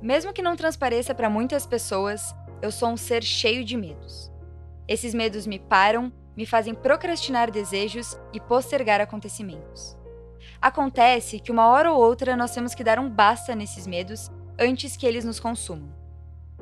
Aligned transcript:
Mesmo 0.00 0.32
que 0.32 0.42
não 0.42 0.56
transpareça 0.56 1.14
para 1.14 1.30
muitas 1.30 1.66
pessoas, 1.66 2.34
eu 2.60 2.70
sou 2.70 2.90
um 2.90 2.96
ser 2.96 3.22
cheio 3.22 3.64
de 3.64 3.76
medos. 3.76 4.30
Esses 4.86 5.14
medos 5.14 5.46
me 5.46 5.58
param, 5.58 6.12
me 6.36 6.44
fazem 6.44 6.74
procrastinar 6.74 7.50
desejos 7.50 8.18
e 8.32 8.40
postergar 8.40 9.00
acontecimentos. 9.00 9.96
Acontece 10.60 11.40
que 11.40 11.50
uma 11.50 11.68
hora 11.68 11.92
ou 11.92 12.00
outra 12.00 12.36
nós 12.36 12.52
temos 12.52 12.74
que 12.74 12.84
dar 12.84 12.98
um 12.98 13.08
basta 13.08 13.54
nesses 13.54 13.86
medos 13.86 14.30
antes 14.58 14.96
que 14.96 15.06
eles 15.06 15.24
nos 15.24 15.40
consumam. 15.40 15.88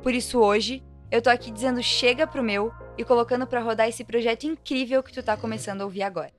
Por 0.01 0.13
isso 0.13 0.39
hoje, 0.39 0.83
eu 1.11 1.21
tô 1.21 1.29
aqui 1.29 1.51
dizendo 1.51 1.81
chega 1.83 2.25
pro 2.25 2.43
meu 2.43 2.73
e 2.97 3.03
colocando 3.03 3.45
para 3.45 3.61
rodar 3.61 3.87
esse 3.87 4.03
projeto 4.03 4.45
incrível 4.45 5.03
que 5.03 5.13
tu 5.13 5.21
tá 5.21 5.37
começando 5.37 5.81
a 5.81 5.85
ouvir 5.85 6.03
agora. 6.03 6.31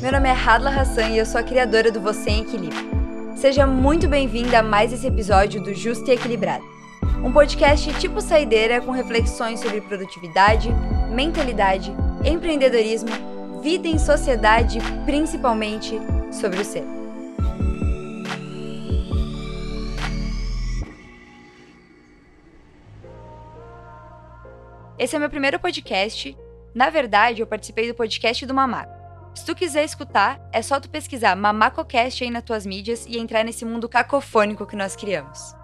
Meu 0.00 0.10
nome 0.10 0.28
é 0.28 0.32
Hadla 0.32 0.70
Hassan 0.70 1.10
e 1.10 1.18
eu 1.18 1.26
sou 1.26 1.40
a 1.40 1.44
criadora 1.44 1.90
do 1.90 2.00
Você 2.00 2.30
em 2.30 2.42
Equilíbrio. 2.42 3.01
Seja 3.42 3.66
muito 3.66 4.06
bem-vinda 4.06 4.60
a 4.60 4.62
mais 4.62 4.92
esse 4.92 5.04
episódio 5.04 5.60
do 5.60 5.74
Justo 5.74 6.08
e 6.08 6.14
Equilibrado. 6.14 6.64
Um 7.24 7.32
podcast 7.32 7.92
tipo 7.94 8.20
saideira 8.20 8.80
com 8.80 8.92
reflexões 8.92 9.58
sobre 9.58 9.80
produtividade, 9.80 10.68
mentalidade, 11.12 11.92
empreendedorismo, 12.24 13.10
vida 13.60 13.88
em 13.88 13.98
sociedade 13.98 14.78
e 14.78 15.04
principalmente 15.04 15.98
sobre 16.30 16.60
o 16.60 16.64
ser. 16.64 16.84
Esse 24.96 25.16
é 25.16 25.18
meu 25.18 25.28
primeiro 25.28 25.58
podcast. 25.58 26.38
Na 26.72 26.90
verdade, 26.90 27.42
eu 27.42 27.46
participei 27.48 27.88
do 27.88 27.94
podcast 27.96 28.46
do 28.46 28.54
Mamaco. 28.54 29.01
Se 29.34 29.46
tu 29.46 29.54
quiser 29.54 29.84
escutar, 29.84 30.40
é 30.52 30.60
só 30.60 30.78
tu 30.78 30.90
pesquisar 30.90 31.34
MamacoCast 31.34 32.22
aí 32.22 32.30
nas 32.30 32.42
tuas 32.42 32.66
mídias 32.66 33.06
e 33.06 33.18
entrar 33.18 33.42
nesse 33.42 33.64
mundo 33.64 33.88
cacofônico 33.88 34.66
que 34.66 34.76
nós 34.76 34.94
criamos. 34.94 35.54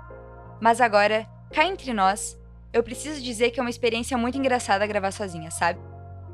Mas 0.58 0.80
agora, 0.80 1.28
cá 1.52 1.64
entre 1.64 1.92
nós, 1.92 2.39
eu 2.72 2.83
preciso 2.83 3.22
dizer 3.22 3.50
que 3.50 3.61
é 3.61 3.62
uma 3.62 3.70
experiência 3.70 4.16
muito 4.16 4.39
engraçada 4.39 4.86
gravar 4.86 5.12
sozinha, 5.12 5.50
sabe? 5.50 5.78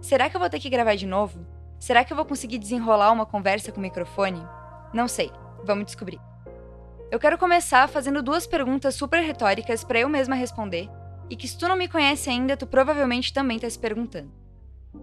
Será 0.00 0.30
que 0.30 0.36
eu 0.36 0.40
vou 0.40 0.48
ter 0.48 0.60
que 0.60 0.70
gravar 0.70 0.94
de 0.94 1.06
novo? 1.06 1.44
Será 1.78 2.04
que 2.04 2.12
eu 2.12 2.16
vou 2.16 2.24
conseguir 2.24 2.58
desenrolar 2.58 3.10
uma 3.10 3.26
conversa 3.26 3.72
com 3.72 3.78
o 3.78 3.82
microfone? 3.82 4.46
Não 4.92 5.08
sei, 5.08 5.30
vamos 5.64 5.86
descobrir. 5.86 6.20
Eu 7.10 7.18
quero 7.18 7.36
começar 7.36 7.88
fazendo 7.88 8.22
duas 8.22 8.46
perguntas 8.46 8.94
super 8.94 9.20
retóricas 9.20 9.82
para 9.82 9.98
eu 9.98 10.08
mesma 10.08 10.34
responder, 10.34 10.88
e 11.28 11.36
que 11.36 11.48
se 11.48 11.58
tu 11.58 11.66
não 11.66 11.76
me 11.76 11.88
conhece 11.88 12.30
ainda, 12.30 12.56
tu 12.56 12.66
provavelmente 12.66 13.32
também 13.32 13.56
está 13.56 13.68
se 13.68 13.78
perguntando. 13.78 14.43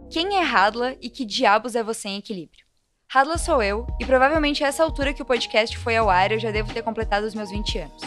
Quem 0.09 0.37
é 0.37 0.43
Hadla 0.43 0.95
e 1.01 1.09
que 1.09 1.25
diabos 1.25 1.75
é 1.75 1.83
você 1.83 2.09
em 2.09 2.17
equilíbrio? 2.17 2.65
Hadla 3.13 3.37
sou 3.37 3.61
eu, 3.61 3.87
e 3.99 4.05
provavelmente 4.05 4.63
a 4.63 4.67
essa 4.67 4.83
altura 4.83 5.13
que 5.13 5.21
o 5.21 5.25
podcast 5.25 5.77
foi 5.77 5.97
ao 5.97 6.09
ar 6.09 6.31
eu 6.31 6.39
já 6.39 6.51
devo 6.51 6.73
ter 6.73 6.81
completado 6.81 7.25
os 7.25 7.35
meus 7.35 7.49
20 7.49 7.79
anos. 7.79 8.01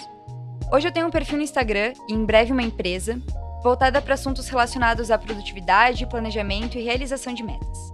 Hoje 0.72 0.88
eu 0.88 0.92
tenho 0.92 1.06
um 1.06 1.10
perfil 1.10 1.36
no 1.36 1.42
Instagram 1.42 1.92
e 2.08 2.12
em 2.14 2.24
breve 2.24 2.52
uma 2.52 2.62
empresa, 2.62 3.20
voltada 3.62 4.00
para 4.00 4.14
assuntos 4.14 4.48
relacionados 4.48 5.10
à 5.10 5.18
produtividade, 5.18 6.06
planejamento 6.06 6.78
e 6.78 6.82
realização 6.82 7.34
de 7.34 7.42
metas. 7.42 7.92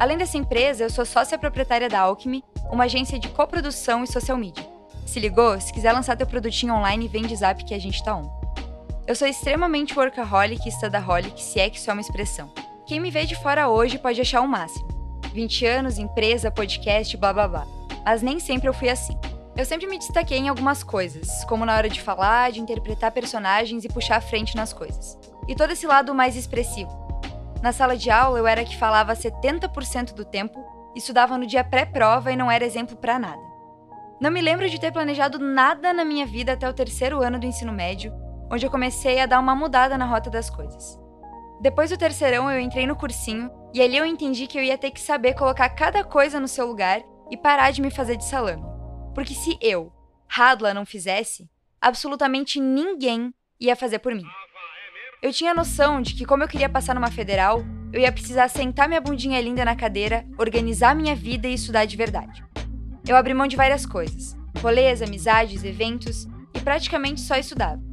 Além 0.00 0.18
dessa 0.18 0.38
empresa, 0.38 0.84
eu 0.84 0.90
sou 0.90 1.04
sócia 1.04 1.38
proprietária 1.38 1.88
da 1.88 2.00
Alchemy, 2.00 2.42
uma 2.70 2.84
agência 2.84 3.18
de 3.18 3.28
coprodução 3.28 4.02
e 4.02 4.06
social 4.06 4.36
media. 4.36 4.66
Se 5.06 5.20
ligou? 5.20 5.60
Se 5.60 5.72
quiser 5.72 5.92
lançar 5.92 6.16
teu 6.16 6.26
produtinho 6.26 6.74
online, 6.74 7.08
vem 7.08 7.22
de 7.22 7.36
zap 7.36 7.64
que 7.64 7.74
a 7.74 7.78
gente 7.78 8.02
tá 8.02 8.16
on. 8.16 8.30
Eu 9.06 9.14
sou 9.14 9.28
extremamente 9.28 9.98
workaholic 9.98 10.64
e 10.64 10.68
estudaholic, 10.68 11.42
se 11.42 11.60
é 11.60 11.68
que 11.68 11.76
isso 11.76 11.90
é 11.90 11.92
uma 11.92 12.00
expressão. 12.00 12.52
Quem 12.92 13.00
me 13.00 13.10
vê 13.10 13.24
de 13.24 13.34
fora 13.34 13.70
hoje 13.70 13.98
pode 13.98 14.20
achar 14.20 14.42
o 14.42 14.46
máximo. 14.46 14.86
20 15.32 15.64
anos, 15.64 15.96
empresa, 15.96 16.50
podcast, 16.50 17.16
blá 17.16 17.32
blá 17.32 17.48
blá. 17.48 17.66
Mas 18.04 18.20
nem 18.20 18.38
sempre 18.38 18.68
eu 18.68 18.74
fui 18.74 18.90
assim. 18.90 19.18
Eu 19.56 19.64
sempre 19.64 19.86
me 19.86 19.96
destaquei 19.96 20.36
em 20.36 20.50
algumas 20.50 20.84
coisas, 20.84 21.42
como 21.46 21.64
na 21.64 21.74
hora 21.74 21.88
de 21.88 22.02
falar, 22.02 22.52
de 22.52 22.60
interpretar 22.60 23.10
personagens 23.10 23.82
e 23.82 23.88
puxar 23.88 24.16
a 24.16 24.20
frente 24.20 24.54
nas 24.54 24.74
coisas. 24.74 25.18
E 25.48 25.54
todo 25.54 25.70
esse 25.70 25.86
lado 25.86 26.14
mais 26.14 26.36
expressivo. 26.36 26.90
Na 27.62 27.72
sala 27.72 27.96
de 27.96 28.10
aula 28.10 28.38
eu 28.38 28.46
era 28.46 28.62
que 28.62 28.76
falava 28.76 29.14
70% 29.14 30.12
do 30.12 30.26
tempo, 30.26 30.62
estudava 30.94 31.38
no 31.38 31.46
dia 31.46 31.64
pré-prova 31.64 32.30
e 32.30 32.36
não 32.36 32.50
era 32.50 32.66
exemplo 32.66 32.94
para 32.94 33.18
nada. 33.18 33.40
Não 34.20 34.30
me 34.30 34.42
lembro 34.42 34.68
de 34.68 34.78
ter 34.78 34.92
planejado 34.92 35.38
nada 35.38 35.94
na 35.94 36.04
minha 36.04 36.26
vida 36.26 36.52
até 36.52 36.68
o 36.68 36.74
terceiro 36.74 37.22
ano 37.22 37.40
do 37.40 37.46
ensino 37.46 37.72
médio, 37.72 38.12
onde 38.50 38.66
eu 38.66 38.70
comecei 38.70 39.18
a 39.18 39.24
dar 39.24 39.40
uma 39.40 39.56
mudada 39.56 39.96
na 39.96 40.04
rota 40.04 40.28
das 40.28 40.50
coisas. 40.50 41.01
Depois 41.62 41.90
do 41.90 41.96
terceirão, 41.96 42.50
eu 42.50 42.58
entrei 42.58 42.88
no 42.88 42.96
cursinho 42.96 43.48
e 43.72 43.80
ali 43.80 43.96
eu 43.96 44.04
entendi 44.04 44.48
que 44.48 44.58
eu 44.58 44.62
ia 44.64 44.76
ter 44.76 44.90
que 44.90 45.00
saber 45.00 45.34
colocar 45.34 45.68
cada 45.68 46.02
coisa 46.02 46.40
no 46.40 46.48
seu 46.48 46.66
lugar 46.66 47.00
e 47.30 47.36
parar 47.36 47.70
de 47.70 47.80
me 47.80 47.88
fazer 47.88 48.16
de 48.16 48.24
salame. 48.24 48.64
Porque 49.14 49.32
se 49.32 49.56
eu, 49.60 49.92
Hadla, 50.28 50.74
não 50.74 50.84
fizesse, 50.84 51.48
absolutamente 51.80 52.58
ninguém 52.58 53.32
ia 53.60 53.76
fazer 53.76 54.00
por 54.00 54.12
mim. 54.12 54.26
Eu 55.22 55.32
tinha 55.32 55.54
noção 55.54 56.02
de 56.02 56.14
que, 56.14 56.24
como 56.24 56.42
eu 56.42 56.48
queria 56.48 56.68
passar 56.68 56.96
numa 56.96 57.12
federal, 57.12 57.62
eu 57.92 58.00
ia 58.00 58.10
precisar 58.10 58.48
sentar 58.48 58.88
minha 58.88 59.00
bundinha 59.00 59.40
linda 59.40 59.64
na 59.64 59.76
cadeira, 59.76 60.26
organizar 60.36 60.96
minha 60.96 61.14
vida 61.14 61.46
e 61.46 61.54
estudar 61.54 61.84
de 61.84 61.96
verdade. 61.96 62.44
Eu 63.06 63.14
abri 63.14 63.34
mão 63.34 63.46
de 63.46 63.54
várias 63.54 63.86
coisas: 63.86 64.36
rolês, 64.60 65.00
amizades, 65.00 65.62
eventos 65.62 66.26
e 66.56 66.58
praticamente 66.58 67.20
só 67.20 67.36
estudava. 67.36 67.91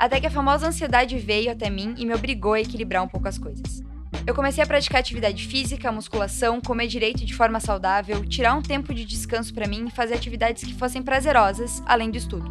Até 0.00 0.18
que 0.18 0.26
a 0.26 0.30
famosa 0.30 0.66
ansiedade 0.66 1.18
veio 1.18 1.52
até 1.52 1.68
mim 1.68 1.94
e 1.98 2.06
me 2.06 2.14
obrigou 2.14 2.54
a 2.54 2.60
equilibrar 2.60 3.02
um 3.02 3.06
pouco 3.06 3.28
as 3.28 3.36
coisas. 3.36 3.82
Eu 4.26 4.34
comecei 4.34 4.64
a 4.64 4.66
praticar 4.66 4.98
atividade 4.98 5.46
física, 5.46 5.92
musculação, 5.92 6.58
comer 6.58 6.86
direito 6.86 7.22
de 7.22 7.34
forma 7.34 7.60
saudável, 7.60 8.24
tirar 8.24 8.54
um 8.54 8.62
tempo 8.62 8.94
de 8.94 9.04
descanso 9.04 9.52
para 9.52 9.68
mim 9.68 9.88
e 9.88 9.90
fazer 9.90 10.14
atividades 10.14 10.64
que 10.64 10.72
fossem 10.72 11.02
prazerosas, 11.02 11.82
além 11.84 12.10
do 12.10 12.16
estudo. 12.16 12.50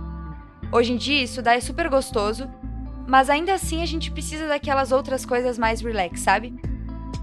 Hoje 0.72 0.94
em 0.94 0.96
dia, 0.98 1.24
estudar 1.24 1.56
é 1.56 1.60
super 1.60 1.90
gostoso, 1.90 2.48
mas 3.08 3.32
ainda 3.32 3.56
assim 3.56 3.82
a 3.82 3.86
gente 3.88 4.12
precisa 4.12 4.48
daquelas 4.48 4.92
outras 4.92 5.26
coisas 5.26 5.58
mais 5.58 5.82
relax, 5.82 6.20
sabe? 6.20 6.54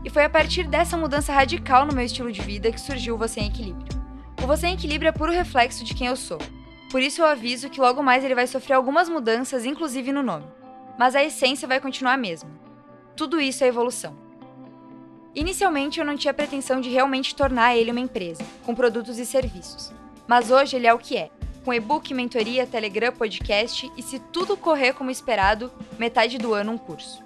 E 0.04 0.10
foi 0.10 0.24
a 0.24 0.28
partir 0.28 0.66
dessa 0.66 0.96
mudança 0.96 1.32
radical 1.32 1.86
no 1.86 1.94
meu 1.94 2.04
estilo 2.04 2.32
de 2.32 2.42
vida 2.42 2.72
que 2.72 2.80
surgiu 2.80 3.14
o 3.14 3.18
Você 3.18 3.38
em 3.38 3.46
Equilíbrio. 3.46 3.86
O 4.42 4.46
Você 4.48 4.66
em 4.66 4.74
Equilíbrio 4.74 5.08
é 5.08 5.12
puro 5.12 5.30
reflexo 5.30 5.84
de 5.84 5.94
quem 5.94 6.08
eu 6.08 6.16
sou. 6.16 6.38
Por 6.90 7.02
isso 7.02 7.20
eu 7.20 7.26
aviso 7.26 7.68
que 7.68 7.80
logo 7.80 8.02
mais 8.02 8.24
ele 8.24 8.34
vai 8.34 8.46
sofrer 8.46 8.74
algumas 8.74 9.08
mudanças, 9.08 9.64
inclusive 9.64 10.12
no 10.12 10.22
nome. 10.22 10.46
Mas 10.98 11.14
a 11.14 11.22
essência 11.22 11.66
vai 11.66 11.80
continuar 11.80 12.14
a 12.14 12.18
mesma. 12.18 12.50
Tudo 13.16 13.40
isso 13.40 13.64
é 13.64 13.66
evolução. 13.66 14.16
Inicialmente 15.34 16.00
eu 16.00 16.06
não 16.06 16.16
tinha 16.16 16.32
pretensão 16.32 16.80
de 16.80 16.88
realmente 16.88 17.34
tornar 17.34 17.76
ele 17.76 17.90
uma 17.90 18.00
empresa, 18.00 18.42
com 18.64 18.74
produtos 18.74 19.18
e 19.18 19.26
serviços. 19.26 19.92
Mas 20.26 20.50
hoje 20.50 20.76
ele 20.76 20.86
é 20.86 20.94
o 20.94 20.98
que 20.98 21.16
é, 21.16 21.30
com 21.64 21.74
e-book, 21.74 22.14
mentoria, 22.14 22.66
Telegram, 22.66 23.12
podcast 23.12 23.90
e 23.96 24.02
se 24.02 24.18
tudo 24.18 24.56
correr 24.56 24.92
como 24.92 25.10
esperado, 25.10 25.72
metade 25.98 26.38
do 26.38 26.54
ano 26.54 26.72
um 26.72 26.78
curso. 26.78 27.22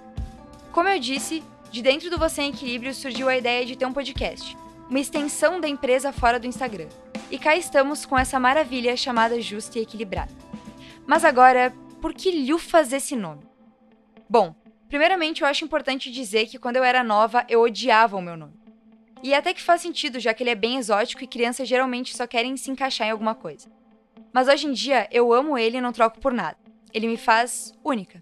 Como 0.71 0.89
eu 0.89 0.99
disse, 0.99 1.43
de 1.71 1.81
dentro 1.81 2.09
do 2.09 2.17
Você 2.17 2.41
em 2.41 2.49
Equilíbrio 2.49 2.93
surgiu 2.93 3.29
a 3.29 3.37
ideia 3.37 3.65
de 3.65 3.75
ter 3.75 3.85
um 3.85 3.93
podcast, 3.93 4.57
uma 4.91 4.99
extensão 4.99 5.61
da 5.61 5.69
empresa 5.69 6.11
fora 6.11 6.37
do 6.37 6.45
Instagram. 6.45 6.89
E 7.31 7.39
cá 7.39 7.55
estamos 7.55 8.05
com 8.05 8.19
essa 8.19 8.37
maravilha 8.37 8.97
chamada 8.97 9.39
Justa 9.39 9.79
e 9.79 9.83
Equilibrada. 9.83 10.31
Mas 11.07 11.23
agora, 11.23 11.73
por 12.01 12.13
que 12.13 12.45
lufas 12.45 12.91
esse 12.91 13.15
nome? 13.15 13.41
Bom, 14.29 14.53
primeiramente 14.89 15.41
eu 15.41 15.47
acho 15.47 15.63
importante 15.63 16.11
dizer 16.11 16.47
que 16.47 16.59
quando 16.59 16.75
eu 16.75 16.83
era 16.83 17.05
nova 17.05 17.45
eu 17.47 17.61
odiava 17.61 18.17
o 18.17 18.21
meu 18.21 18.35
nome. 18.35 18.59
E 19.23 19.33
até 19.33 19.53
que 19.53 19.61
faz 19.61 19.81
sentido, 19.81 20.19
já 20.19 20.33
que 20.33 20.43
ele 20.43 20.49
é 20.49 20.55
bem 20.55 20.75
exótico 20.75 21.23
e 21.23 21.27
crianças 21.27 21.69
geralmente 21.69 22.15
só 22.15 22.27
querem 22.27 22.57
se 22.57 22.69
encaixar 22.69 23.07
em 23.07 23.11
alguma 23.11 23.33
coisa. 23.33 23.71
Mas 24.33 24.49
hoje 24.49 24.67
em 24.67 24.73
dia 24.73 25.07
eu 25.09 25.31
amo 25.31 25.57
ele 25.57 25.77
e 25.77 25.81
não 25.81 25.93
troco 25.93 26.19
por 26.19 26.33
nada. 26.33 26.57
Ele 26.93 27.07
me 27.07 27.17
faz 27.17 27.73
única. 27.81 28.21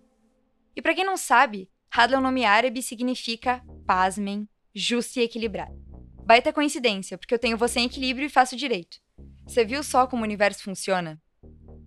E 0.75 0.84
para 0.84 0.94
quem 0.94 1.03
não 1.03 1.18
sabe, 1.18 1.68
Hadla 1.90 2.18
é 2.18 2.19
um 2.19 2.24
nome 2.24 2.46
árabe 2.46 2.80
e 2.80 2.84
significa, 2.84 3.63
pasmem, 3.88 4.47
justo 4.75 5.19
e 5.19 5.24
equilibrado. 5.24 5.88
Baita 6.29 6.53
coincidência, 6.53 7.17
porque 7.17 7.34
eu 7.34 7.40
tenho 7.40 7.57
você 7.57 7.79
em 7.79 7.85
equilíbrio 7.88 8.28
e 8.28 8.29
faço 8.29 8.56
direito. 8.56 9.00
Você 9.47 9.66
viu 9.66 9.81
só 9.81 10.06
como 10.06 10.21
o 10.21 10.25
universo 10.25 10.63
funciona? 10.63 11.19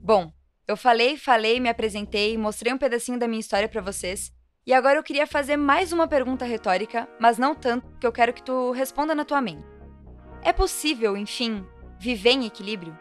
Bom, 0.00 0.32
eu 0.66 0.76
falei, 0.76 1.16
falei, 1.16 1.60
me 1.60 1.68
apresentei, 1.68 2.36
mostrei 2.36 2.72
um 2.72 2.76
pedacinho 2.76 3.20
da 3.20 3.28
minha 3.28 3.38
história 3.38 3.68
para 3.68 3.80
vocês, 3.80 4.32
e 4.66 4.74
agora 4.74 4.98
eu 4.98 5.02
queria 5.04 5.28
fazer 5.28 5.56
mais 5.56 5.92
uma 5.92 6.08
pergunta 6.08 6.44
retórica, 6.44 7.08
mas 7.20 7.38
não 7.38 7.54
tanto, 7.54 7.86
que 8.00 8.04
eu 8.04 8.10
quero 8.10 8.32
que 8.32 8.42
tu 8.42 8.72
responda 8.72 9.14
na 9.14 9.24
tua 9.24 9.40
mente. 9.40 9.64
É 10.42 10.52
possível, 10.52 11.16
enfim, 11.16 11.64
viver 12.00 12.30
em 12.30 12.46
equilíbrio? 12.46 12.98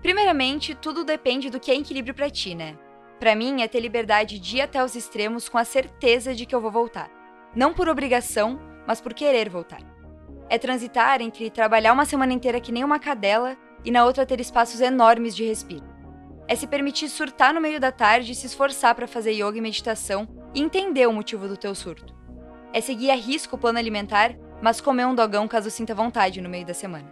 Primeiramente, 0.00 0.74
tudo 0.74 1.04
depende 1.04 1.50
do 1.50 1.60
que 1.60 1.70
é 1.70 1.74
equilíbrio 1.74 2.14
para 2.14 2.30
ti, 2.30 2.54
né? 2.54 2.78
Para 3.20 3.36
mim 3.36 3.60
é 3.60 3.68
ter 3.68 3.80
liberdade 3.80 4.38
de 4.38 4.56
ir 4.56 4.60
até 4.62 4.82
os 4.82 4.96
extremos 4.96 5.46
com 5.46 5.58
a 5.58 5.64
certeza 5.66 6.34
de 6.34 6.46
que 6.46 6.54
eu 6.54 6.60
vou 6.62 6.70
voltar. 6.70 7.10
Não 7.54 7.74
por 7.74 7.86
obrigação, 7.86 8.58
mas 8.86 8.98
por 8.98 9.12
querer 9.12 9.50
voltar. 9.50 9.93
É 10.48 10.58
transitar 10.58 11.20
entre 11.20 11.50
trabalhar 11.50 11.92
uma 11.92 12.04
semana 12.04 12.32
inteira 12.32 12.60
que 12.60 12.72
nem 12.72 12.84
uma 12.84 12.98
cadela 12.98 13.56
e 13.84 13.90
na 13.90 14.04
outra 14.04 14.26
ter 14.26 14.40
espaços 14.40 14.80
enormes 14.80 15.34
de 15.34 15.44
respiro. 15.44 15.84
É 16.46 16.54
se 16.54 16.66
permitir 16.66 17.08
surtar 17.08 17.54
no 17.54 17.60
meio 17.60 17.80
da 17.80 17.90
tarde 17.90 18.32
e 18.32 18.34
se 18.34 18.46
esforçar 18.46 18.94
para 18.94 19.06
fazer 19.06 19.32
yoga 19.32 19.56
e 19.56 19.60
meditação 19.60 20.28
e 20.54 20.60
entender 20.60 21.06
o 21.06 21.12
motivo 21.12 21.48
do 21.48 21.56
teu 21.56 21.74
surto. 21.74 22.14
É 22.72 22.80
seguir 22.80 23.10
a 23.10 23.14
risco 23.14 23.56
o 23.56 23.58
plano 23.58 23.78
alimentar, 23.78 24.34
mas 24.60 24.80
comer 24.80 25.06
um 25.06 25.14
dogão 25.14 25.48
caso 25.48 25.70
sinta 25.70 25.94
vontade 25.94 26.40
no 26.40 26.48
meio 26.48 26.66
da 26.66 26.74
semana. 26.74 27.10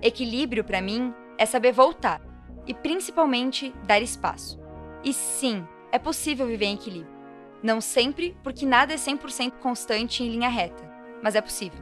Equilíbrio, 0.00 0.64
para 0.64 0.80
mim, 0.80 1.12
é 1.36 1.44
saber 1.46 1.72
voltar 1.72 2.20
e 2.66 2.72
principalmente 2.72 3.74
dar 3.84 4.00
espaço. 4.00 4.60
E 5.02 5.12
sim, 5.12 5.66
é 5.92 5.98
possível 5.98 6.46
viver 6.46 6.66
em 6.66 6.74
equilíbrio. 6.74 7.14
Não 7.62 7.80
sempre, 7.80 8.36
porque 8.42 8.66
nada 8.66 8.92
é 8.92 8.96
100% 8.96 9.52
constante 9.60 10.22
em 10.22 10.28
linha 10.28 10.48
reta, 10.48 10.90
mas 11.22 11.34
é 11.34 11.40
possível. 11.40 11.80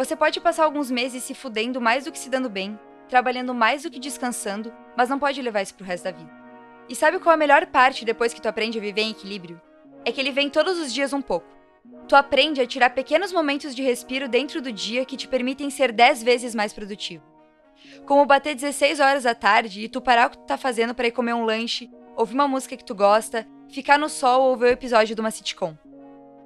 Você 0.00 0.16
pode 0.16 0.40
passar 0.40 0.64
alguns 0.64 0.90
meses 0.90 1.22
se 1.22 1.34
fudendo 1.34 1.78
mais 1.78 2.06
do 2.06 2.10
que 2.10 2.18
se 2.18 2.30
dando 2.30 2.48
bem, 2.48 2.80
trabalhando 3.06 3.52
mais 3.52 3.82
do 3.82 3.90
que 3.90 4.00
descansando, 4.00 4.72
mas 4.96 5.10
não 5.10 5.18
pode 5.18 5.42
levar 5.42 5.60
isso 5.60 5.74
pro 5.74 5.84
resto 5.84 6.04
da 6.04 6.10
vida. 6.10 6.30
E 6.88 6.94
sabe 6.94 7.18
qual 7.18 7.34
a 7.34 7.36
melhor 7.36 7.66
parte 7.66 8.02
depois 8.02 8.32
que 8.32 8.40
tu 8.40 8.48
aprende 8.48 8.78
a 8.78 8.80
viver 8.80 9.02
em 9.02 9.10
equilíbrio? 9.10 9.60
É 10.02 10.10
que 10.10 10.18
ele 10.18 10.32
vem 10.32 10.48
todos 10.48 10.78
os 10.78 10.90
dias 10.90 11.12
um 11.12 11.20
pouco. 11.20 11.46
Tu 12.08 12.16
aprende 12.16 12.62
a 12.62 12.66
tirar 12.66 12.88
pequenos 12.94 13.30
momentos 13.30 13.74
de 13.74 13.82
respiro 13.82 14.26
dentro 14.26 14.62
do 14.62 14.72
dia 14.72 15.04
que 15.04 15.18
te 15.18 15.28
permitem 15.28 15.68
ser 15.68 15.92
10 15.92 16.22
vezes 16.22 16.54
mais 16.54 16.72
produtivo. 16.72 17.22
Como 18.06 18.24
bater 18.24 18.54
16 18.54 19.00
horas 19.00 19.24
da 19.24 19.34
tarde 19.34 19.82
e 19.82 19.88
tu 19.90 20.00
parar 20.00 20.28
o 20.28 20.30
que 20.30 20.38
tu 20.38 20.46
tá 20.46 20.56
fazendo 20.56 20.94
para 20.94 21.08
ir 21.08 21.12
comer 21.12 21.34
um 21.34 21.44
lanche, 21.44 21.90
ouvir 22.16 22.36
uma 22.36 22.48
música 22.48 22.74
que 22.74 22.86
tu 22.86 22.94
gosta, 22.94 23.46
ficar 23.68 23.98
no 23.98 24.08
sol 24.08 24.44
ou 24.44 24.56
ver 24.56 24.64
o 24.64 24.72
episódio 24.72 25.14
de 25.14 25.20
uma 25.20 25.30
sitcom. 25.30 25.76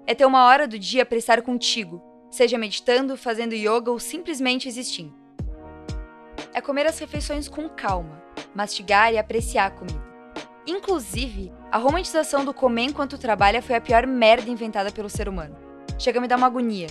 É 0.08 0.12
ter 0.12 0.26
uma 0.26 0.44
hora 0.44 0.66
do 0.66 0.76
dia 0.76 1.06
para 1.06 1.18
estar 1.18 1.40
contigo, 1.40 2.02
seja 2.34 2.58
meditando, 2.58 3.16
fazendo 3.16 3.54
yoga 3.54 3.90
ou 3.90 3.98
simplesmente 3.98 4.68
existindo. 4.68 5.14
É 6.52 6.60
comer 6.60 6.86
as 6.86 6.98
refeições 6.98 7.48
com 7.48 7.68
calma, 7.68 8.22
mastigar 8.54 9.12
e 9.12 9.18
apreciar 9.18 9.66
a 9.66 9.70
comida. 9.70 10.02
Inclusive, 10.66 11.52
a 11.70 11.78
romantização 11.78 12.44
do 12.44 12.52
comer 12.52 12.84
enquanto 12.84 13.18
trabalha 13.18 13.62
foi 13.62 13.76
a 13.76 13.80
pior 13.80 14.06
merda 14.06 14.50
inventada 14.50 14.90
pelo 14.90 15.08
ser 15.08 15.28
humano. 15.28 15.56
Chega 15.98 16.18
a 16.18 16.22
me 16.22 16.28
dar 16.28 16.36
uma 16.36 16.46
agonia. 16.46 16.88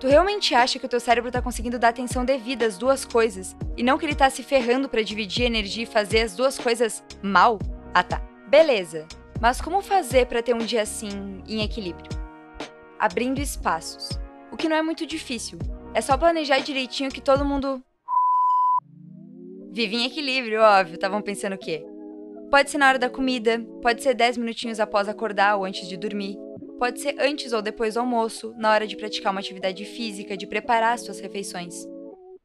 Tu 0.00 0.06
realmente 0.06 0.54
acha 0.54 0.78
que 0.78 0.86
o 0.86 0.88
teu 0.88 1.00
cérebro 1.00 1.30
tá 1.30 1.42
conseguindo 1.42 1.78
dar 1.78 1.88
atenção 1.88 2.24
devida 2.24 2.66
às 2.66 2.78
duas 2.78 3.04
coisas 3.04 3.56
e 3.76 3.82
não 3.82 3.98
que 3.98 4.06
ele 4.06 4.14
tá 4.14 4.28
se 4.30 4.42
ferrando 4.42 4.88
para 4.88 5.02
dividir 5.02 5.46
energia 5.46 5.82
e 5.82 5.86
fazer 5.86 6.20
as 6.20 6.34
duas 6.34 6.58
coisas 6.58 7.02
mal? 7.22 7.58
Ah 7.92 8.02
tá. 8.02 8.22
Beleza. 8.48 9.06
Mas 9.40 9.60
como 9.60 9.82
fazer 9.82 10.26
para 10.26 10.42
ter 10.42 10.54
um 10.54 10.58
dia 10.58 10.82
assim 10.82 11.42
em 11.46 11.62
equilíbrio? 11.62 12.10
Abrindo 12.98 13.38
espaços. 13.38 14.25
O 14.52 14.56
que 14.56 14.68
não 14.68 14.76
é 14.76 14.82
muito 14.82 15.06
difícil. 15.06 15.58
É 15.94 16.00
só 16.00 16.16
planejar 16.16 16.58
direitinho 16.60 17.10
que 17.10 17.20
todo 17.20 17.44
mundo 17.44 17.82
vive 19.72 19.96
em 19.96 20.06
equilíbrio, 20.06 20.62
óbvio. 20.62 20.94
Estavam 20.94 21.20
pensando 21.20 21.54
o 21.54 21.58
quê? 21.58 21.84
Pode 22.50 22.70
ser 22.70 22.78
na 22.78 22.88
hora 22.88 22.98
da 22.98 23.10
comida, 23.10 23.60
pode 23.82 24.02
ser 24.02 24.14
10 24.14 24.38
minutinhos 24.38 24.78
após 24.78 25.08
acordar 25.08 25.56
ou 25.56 25.64
antes 25.64 25.88
de 25.88 25.96
dormir, 25.96 26.38
pode 26.78 27.00
ser 27.00 27.16
antes 27.18 27.52
ou 27.52 27.60
depois 27.60 27.94
do 27.94 28.00
almoço, 28.00 28.54
na 28.56 28.70
hora 28.70 28.86
de 28.86 28.96
praticar 28.96 29.32
uma 29.32 29.40
atividade 29.40 29.84
física, 29.84 30.36
de 30.36 30.46
preparar 30.46 30.94
as 30.94 31.00
suas 31.00 31.18
refeições. 31.18 31.84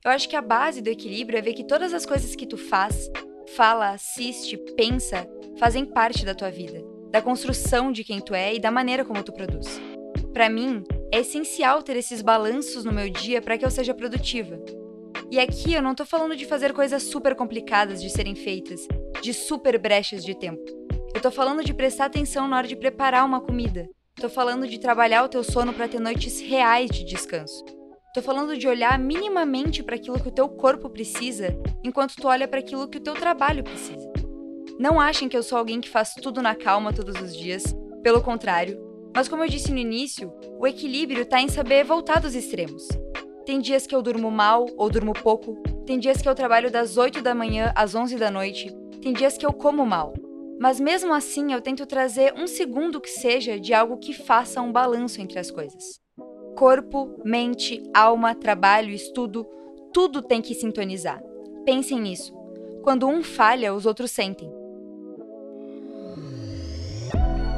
Eu 0.04 0.10
acho 0.10 0.28
que 0.28 0.36
a 0.36 0.42
base 0.42 0.82
do 0.82 0.90
equilíbrio 0.90 1.38
é 1.38 1.42
ver 1.42 1.54
que 1.54 1.64
todas 1.64 1.94
as 1.94 2.06
coisas 2.06 2.36
que 2.36 2.48
tu 2.48 2.58
faz, 2.58 3.12
fala, 3.56 3.92
assiste, 3.92 4.58
pensa, 4.76 5.28
fazem 5.60 5.86
parte 5.86 6.26
da 6.26 6.34
tua 6.34 6.50
vida, 6.50 6.84
da 7.12 7.22
construção 7.22 7.92
de 7.92 8.04
quem 8.04 8.20
tu 8.20 8.34
é 8.34 8.56
e 8.56 8.60
da 8.60 8.72
maneira 8.72 9.06
como 9.06 9.24
tu 9.24 9.32
produz. 9.32 9.80
Para 10.34 10.50
mim, 10.50 10.84
é 11.12 11.20
essencial 11.20 11.84
ter 11.84 11.98
esses 11.98 12.22
balanços 12.22 12.86
no 12.86 12.92
meu 12.92 13.10
dia 13.10 13.42
para 13.42 13.58
que 13.58 13.66
eu 13.66 13.70
seja 13.70 13.94
produtiva. 13.94 14.58
E 15.30 15.40
aqui 15.40 15.74
eu 15.74 15.82
não 15.82 15.94
tô 15.94 16.06
falando 16.06 16.36
de 16.36 16.46
fazer 16.46 16.74
coisas 16.74 17.04
super 17.04 17.36
complicadas 17.36 18.02
de 18.02 18.10
serem 18.10 18.36
feitas, 18.36 18.88
de 19.22 19.34
super 19.34 19.78
brechas 19.78 20.24
de 20.24 20.34
tempo. 20.34 20.64
Eu 21.14 21.22
tô 21.22 21.30
falando 21.30 21.64
de 21.64 21.74
prestar 21.74 22.06
atenção 22.06 22.48
na 22.48 22.58
hora 22.58 22.68
de 22.68 22.76
preparar 22.76 23.26
uma 23.26 23.42
comida. 23.42 23.90
Tô 24.16 24.30
falando 24.30 24.68
de 24.68 24.80
trabalhar 24.80 25.24
o 25.24 25.30
teu 25.30 25.44
sono 25.44 25.74
para 25.74 25.88
ter 25.88 26.00
noites 26.00 26.40
reais 26.40 26.90
de 26.90 27.04
descanso. 27.04 27.64
Tô 28.14 28.22
falando 28.22 28.58
de 28.58 28.68
olhar 28.68 28.98
minimamente 29.00 29.84
para 29.84 29.96
aquilo 29.96 30.20
que 30.20 30.28
o 30.28 30.34
teu 30.34 30.50
corpo 30.50 30.90
precisa, 30.90 31.58
enquanto 31.84 32.16
tu 32.16 32.28
olha 32.28 32.48
para 32.48 32.60
aquilo 32.60 32.88
que 32.90 32.98
o 32.98 33.02
teu 33.02 33.14
trabalho 33.14 33.64
precisa. 33.64 34.12
Não 34.78 35.00
achem 35.00 35.30
que 35.30 35.38
eu 35.38 35.44
sou 35.44 35.58
alguém 35.58 35.80
que 35.80 35.90
faz 35.90 36.14
tudo 36.14 36.42
na 36.42 36.56
calma 36.56 36.92
todos 36.92 37.16
os 37.22 37.36
dias, 37.36 37.64
pelo 38.04 38.22
contrário. 38.22 38.91
Mas 39.14 39.28
como 39.28 39.44
eu 39.44 39.50
disse 39.50 39.72
no 39.72 39.78
início, 39.78 40.32
o 40.58 40.66
equilíbrio 40.66 41.24
está 41.24 41.42
em 41.42 41.48
saber 41.48 41.84
voltar 41.84 42.22
dos 42.22 42.36
extremos. 42.36 42.88
Tem 43.46 43.60
dias 43.60 43.86
que 43.86 43.96
eu 43.96 44.02
durmo 44.02 44.32
mal 44.32 44.66
ou 44.78 44.90
durmo 44.90 45.14
pouco, 45.14 45.56
tem 45.86 46.00
dias 46.00 46.22
que 46.22 46.30
eu 46.30 46.36
trabalho 46.36 46.72
das 46.72 46.96
8 46.96 47.22
da 47.22 47.36
manhã 47.36 47.74
às 47.76 47.96
11 47.96 48.16
da 48.18 48.32
noite, 48.32 48.74
tem 49.02 49.14
dias 49.14 49.38
que 49.38 49.46
eu 49.46 49.52
como 49.52 49.86
mal. 49.86 50.14
Mas 50.60 50.80
mesmo 50.80 51.12
assim, 51.14 51.52
eu 51.52 51.60
tento 51.60 51.86
trazer 51.88 52.34
um 52.38 52.46
segundo 52.46 53.02
que 53.02 53.10
seja 53.10 53.60
de 53.60 53.74
algo 53.74 53.98
que 53.98 54.14
faça 54.14 54.62
um 54.62 54.72
balanço 54.72 55.20
entre 55.20 55.40
as 55.40 55.50
coisas. 55.50 56.00
Corpo, 56.56 57.20
mente, 57.26 57.84
alma, 57.94 58.36
trabalho, 58.36 58.92
estudo, 58.92 59.48
tudo 59.92 60.22
tem 60.22 60.42
que 60.42 60.54
sintonizar. 60.54 61.22
Pensem 61.66 62.00
nisso. 62.00 62.32
Quando 62.84 63.08
um 63.08 63.24
falha, 63.24 63.74
os 63.74 63.86
outros 63.86 64.12
sentem. 64.12 64.61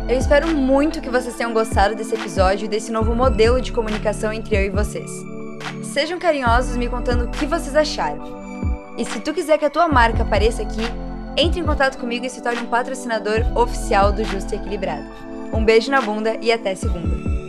Eu 0.08 0.18
espero 0.18 0.50
muito 0.50 1.00
que 1.00 1.10
vocês 1.10 1.36
tenham 1.36 1.54
gostado 1.54 1.96
desse 1.96 2.14
episódio 2.14 2.66
e 2.66 2.68
desse 2.68 2.92
novo 2.92 3.16
modelo 3.16 3.62
de 3.62 3.72
comunicação 3.72 4.34
entre 4.34 4.56
eu 4.56 4.66
e 4.66 4.70
vocês. 4.70 5.10
Sejam 5.82 6.20
carinhosos 6.20 6.76
me 6.76 6.90
contando 6.90 7.24
o 7.24 7.30
que 7.30 7.46
vocês 7.46 7.74
acharam. 7.74 8.44
E 8.98 9.06
se 9.06 9.22
tu 9.22 9.34
quiser 9.34 9.58
que 9.58 9.66
a 9.66 9.70
tua 9.70 9.88
marca 9.88 10.24
apareça 10.24 10.62
aqui, 10.62 10.82
entre 11.38 11.62
em 11.62 11.66
contato 11.66 11.98
comigo 11.98 12.26
e 12.26 12.30
se 12.30 12.44
torne 12.44 12.62
um 12.62 12.68
patrocinador 12.68 13.46
oficial 13.56 14.12
do 14.12 14.26
Justo 14.26 14.54
e 14.54 14.58
Equilibrado. 14.58 15.08
Um 15.54 15.64
beijo 15.64 15.90
na 15.90 16.02
bunda 16.02 16.38
e 16.42 16.52
até 16.52 16.76
segunda. 16.76 17.43